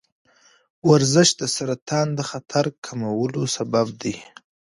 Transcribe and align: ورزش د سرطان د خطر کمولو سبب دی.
ورزش 0.89 1.29
د 1.41 1.43
سرطان 1.55 2.07
د 2.17 2.19
خطر 2.29 2.65
کمولو 2.85 3.43
سبب 3.55 3.87
دی. 4.01 4.15